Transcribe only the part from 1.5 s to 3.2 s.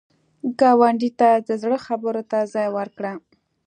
زړه خبرو ته ځای ورکړه